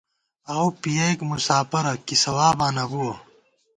[0.53, 3.13] آؤو پِیَئیک مُساپرہ، کی ثواباں نہ بُوَہ